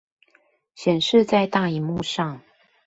[0.73, 2.41] 顯示在大螢幕上